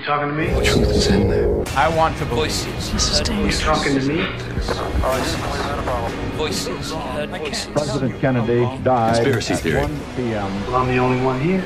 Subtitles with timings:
[0.00, 0.46] You talking to me?
[0.46, 1.62] The truth is in there.
[1.76, 2.90] I want to voices.
[3.28, 4.24] You talking to me?
[6.38, 6.92] Voices.
[7.74, 9.82] President Kennedy died Conspiracy at theory.
[9.82, 10.66] 1 p.m.
[10.66, 11.60] Well, I'm the only one here.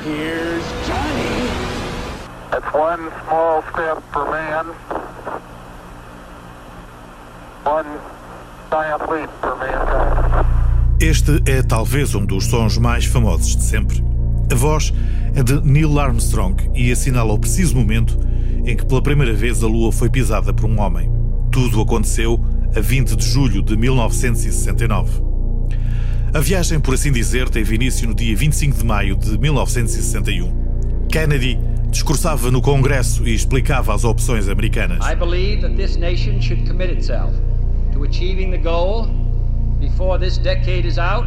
[2.51, 4.65] That's one small step for man,
[7.63, 7.87] one
[8.69, 10.45] giant leap for mankind.
[10.99, 14.03] Este é talvez um dos sons mais famosos de sempre.
[14.51, 14.93] A voz
[15.33, 18.24] é de Neil Armstrong e assinala o preciso momento
[18.63, 21.09] em que pela primeira vez a Lua foi pisada por um homem.
[21.51, 22.39] Tudo aconteceu
[22.75, 25.23] a 20 de julho de 1969.
[26.33, 31.07] A viagem, por assim dizer, teve início no dia 25 de maio de 1961.
[31.07, 31.57] Kennedy
[31.89, 34.99] discursava no Congresso e explicava as opções americanas.
[35.09, 37.33] I believe that this nation should commit itself
[37.93, 39.07] to achieving the goal
[39.79, 41.25] before this decade is out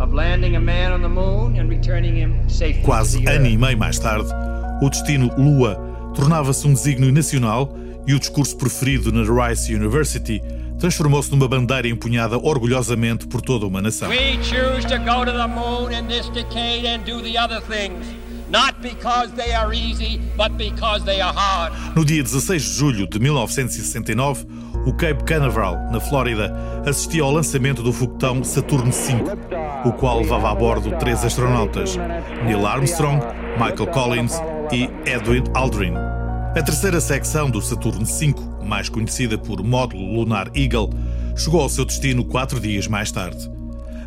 [0.00, 3.78] of landing a man on the moon and returning him safely Quase ano e meio
[3.78, 4.28] mais tarde,
[4.82, 7.74] o destino Lua tornava-se um desígnio nacional
[8.06, 10.42] e o discurso preferido na Rice University
[10.78, 14.08] transformou-se numa bandeira empunhada orgulhosamente por toda uma nação.
[14.08, 18.04] We choose to go to the moon in this decade and do the other things,
[18.50, 21.72] not because they are easy, but because they are hard.
[21.94, 24.44] No dia 16 de julho de 1969,
[24.84, 26.52] o Cape Canaveral, na Flórida,
[26.84, 31.96] assistia ao lançamento do foguetão Saturno V, o qual levava a bordo três astronautas,
[32.44, 33.24] Neil Armstrong,
[33.56, 34.32] Michael Collins
[34.72, 35.92] e Edwin Aldrin.
[36.56, 38.34] A terceira secção do Saturno V,
[38.64, 40.90] mais conhecida por Módulo Lunar Eagle,
[41.36, 43.50] chegou ao seu destino quatro dias mais tarde.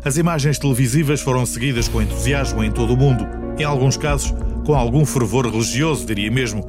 [0.04, 3.26] As imagens televisivas foram seguidas com entusiasmo em todo o mundo,
[3.58, 6.68] em alguns casos com algum fervor religioso, diria mesmo,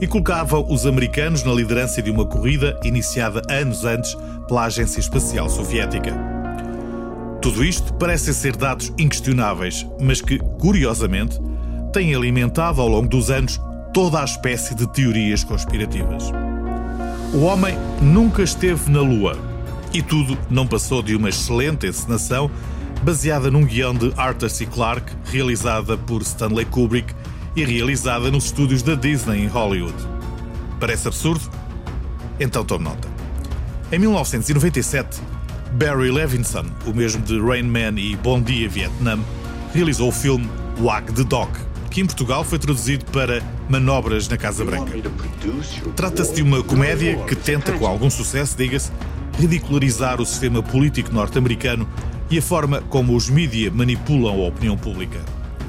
[0.00, 5.48] e colocavam os americanos na liderança de uma corrida iniciada anos antes pela Agência Espacial
[5.48, 6.12] Soviética.
[7.40, 11.40] Tudo isto parece ser dados inquestionáveis, mas que, curiosamente,
[11.96, 13.58] têm alimentado ao longo dos anos
[13.94, 16.24] toda a espécie de teorias conspirativas.
[17.32, 19.38] O homem nunca esteve na Lua
[19.94, 22.50] e tudo não passou de uma excelente encenação
[23.02, 24.66] baseada num guião de Arthur C.
[24.66, 27.14] Clarke, realizada por Stanley Kubrick
[27.56, 29.96] e realizada nos estúdios da Disney em Hollywood.
[30.78, 31.50] Parece absurdo?
[32.38, 33.08] Então tome nota.
[33.90, 35.18] Em 1997,
[35.72, 39.18] Barry Levinson, o mesmo de Rain Man e Bom Dia Vietnã,
[39.72, 40.46] realizou o filme
[40.78, 41.50] Wag the Dog,
[41.96, 44.92] que em Portugal foi traduzido para Manobras na Casa Branca.
[45.94, 48.92] Trata-se de uma comédia que tenta, com algum sucesso, diga-se,
[49.38, 51.88] ridicularizar o sistema político norte-americano
[52.30, 55.18] e a forma como os mídia manipulam a opinião pública.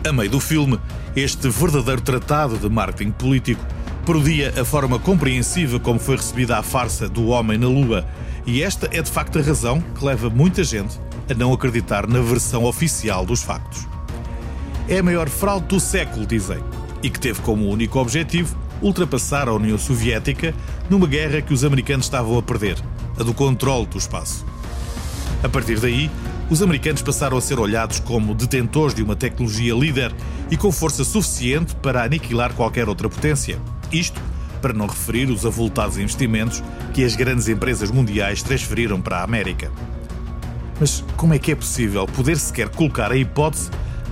[0.05, 0.77] A meio do filme,
[1.15, 3.65] este verdadeiro tratado de marketing político
[4.05, 8.05] parodia a forma compreensiva como foi recebida a farsa do homem na Lua,
[8.45, 10.99] e esta é de facto a razão que leva muita gente
[11.31, 13.87] a não acreditar na versão oficial dos factos.
[14.89, 16.59] É a maior fraude do século, dizem,
[17.03, 20.53] e que teve como único objetivo ultrapassar a União Soviética
[20.89, 22.77] numa guerra que os americanos estavam a perder,
[23.19, 24.45] a do controle do espaço.
[25.43, 26.09] A partir daí,
[26.49, 30.15] os americanos passaram a ser olhados como detentores de uma tecnologia líder
[30.49, 33.59] e com força suficiente para aniquilar qualquer outra potência.
[33.91, 34.21] Isto
[34.61, 39.69] para não referir os avultados investimentos que as grandes empresas mundiais transferiram para a América.
[40.79, 43.69] Mas como é que é possível poder sequer colocar a hipótese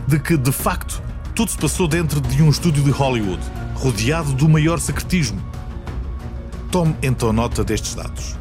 [0.07, 1.01] de que, de facto,
[1.33, 3.41] tudo se passou dentro de um estúdio de Hollywood,
[3.73, 5.41] rodeado do maior secretismo?
[6.71, 8.35] Tome então nota destes dados.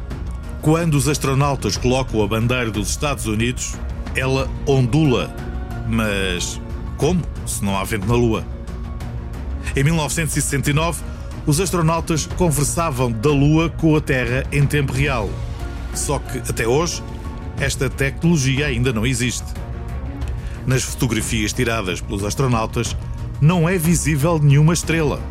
[0.61, 3.75] Quando os astronautas colocam a bandeira dos Estados Unidos,
[4.15, 5.33] ela ondula.
[5.87, 6.59] Mas
[6.97, 8.45] como, se não há vento na Lua?
[9.75, 11.03] Em 1969,
[11.45, 15.29] os astronautas conversavam da Lua com a Terra em tempo real.
[15.93, 17.03] Só que, até hoje,
[17.59, 19.45] esta tecnologia ainda não existe.
[20.65, 22.95] Nas fotografias tiradas pelos astronautas,
[23.39, 25.21] não é visível nenhuma estrela.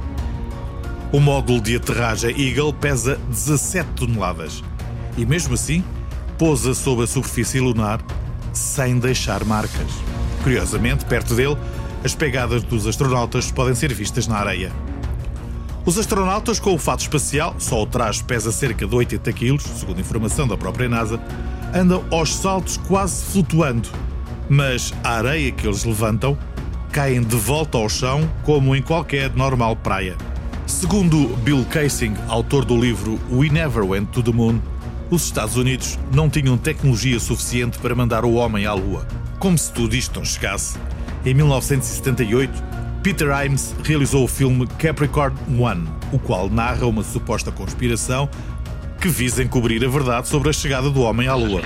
[1.13, 4.63] O módulo de aterragem Eagle pesa 17 toneladas
[5.17, 5.83] e, mesmo assim,
[6.39, 8.01] pousa sobre a superfície lunar
[8.53, 9.91] sem deixar marcas.
[10.43, 11.57] Curiosamente, perto dele,
[12.05, 14.73] as pegadas dos astronautas podem ser vistas na areia.
[15.85, 20.01] Os astronautas com o fato espacial, só o traje pesa cerca de 80 kg, segundo
[20.01, 21.21] informação da própria NASA,
[21.75, 23.89] andam aos saltos quase flutuando,
[24.49, 26.37] mas a areia que eles levantam
[26.93, 30.17] caem de volta ao chão como em qualquer normal praia.
[30.67, 34.61] Segundo Bill Kaysing, autor do livro We Never Went to the Moon,
[35.11, 39.07] os Estados Unidos não tinham tecnologia suficiente para mandar o homem à Lua.
[39.39, 40.79] Como se tudo isto não chegasse,
[41.25, 42.53] em 1978,
[43.03, 48.29] Peter Imes realizou o filme Capricorn One, o qual narra uma suposta conspiração
[49.01, 51.61] que visa encobrir a verdade sobre a chegada do homem à Lua.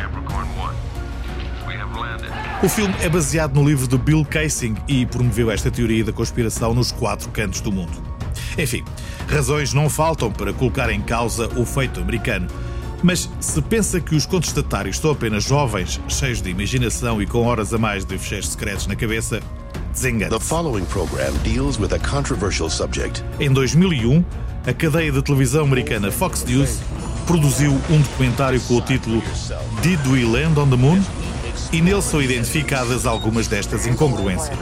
[2.61, 6.75] O filme é baseado no livro de Bill Kaysing e promoveu esta teoria da conspiração
[6.75, 7.93] nos quatro cantos do mundo.
[8.59, 8.83] Enfim,
[9.29, 12.49] razões não faltam para colocar em causa o feito americano.
[13.01, 17.73] Mas se pensa que os contestatários são apenas jovens, cheios de imaginação e com horas
[17.73, 19.41] a mais de fecheiros secretos na cabeça,
[19.93, 23.23] desengane The following program deals with a controversial subject.
[23.39, 24.25] Em 2001,
[24.67, 26.81] a cadeia de televisão americana Fox News
[27.25, 29.23] produziu um documentário com o título
[29.81, 31.01] Did We Land on the Moon?
[31.71, 34.59] E nele são identificadas algumas destas incongruências.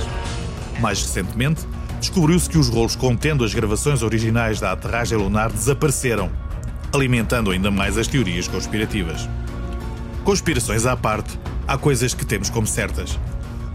[0.81, 1.64] Mais recentemente,
[2.00, 6.29] descobriu-se que os rolos contendo as gravações originais da aterragem lunar desapareceram,
[6.93, 9.29] alimentando ainda mais as teorias conspirativas.
[10.25, 11.38] Conspirações à parte,
[11.69, 13.17] há coisas que temos como certas.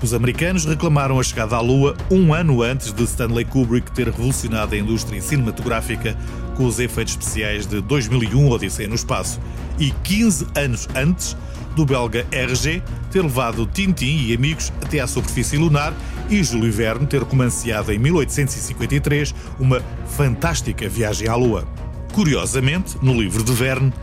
[0.04, 4.76] Os americanos reclamaram a chegada à Lua um ano antes de Stanley Kubrick ter revolucionado
[4.76, 6.18] a indústria cinematográfica
[6.58, 9.40] com os efeitos especiais de 2001 Odisseia no Espaço
[9.80, 11.38] e 15 anos antes
[11.76, 12.82] do belga RG
[13.12, 15.94] ter levado Tintin e amigos até à superfície lunar
[16.30, 21.68] e Júlio Verne ter romanceado em 1853 uma fantástica viagem à Lua.
[22.14, 23.94] Curiosamente, no livro de Verne,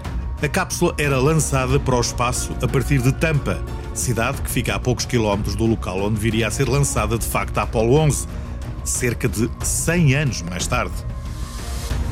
[0.40, 3.60] a cápsula era lançada para o espaço a partir de Tampa,
[3.92, 7.58] cidade que fica a poucos quilómetros do local onde viria a ser lançada de facto
[7.58, 8.26] a Apollo 11,
[8.84, 10.94] cerca de 100 anos mais tarde.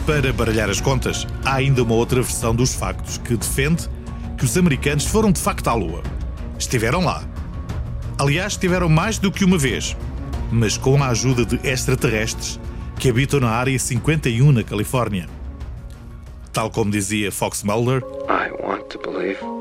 [0.04, 3.88] Para baralhar as contas, há ainda uma outra versão dos factos que defende
[4.36, 6.02] que os americanos foram de facto à Lua.
[6.58, 7.24] Estiveram lá.
[8.18, 9.96] Aliás, estiveram mais do que uma vez,
[10.50, 12.60] mas com a ajuda de extraterrestres
[12.98, 15.26] que habitam na Área 51 na Califórnia.
[16.52, 19.55] Tal como dizia Fox Mulder, I want to believe.